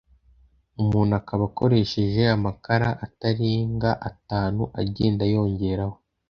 umuntu 0.81 1.13
akaba 1.21 1.43
akoresheje 1.49 2.21
amakara 2.35 2.89
atarenga 3.05 3.89
atanu 4.09 4.61
agenda 4.81 5.23
yongeraho 5.33 5.97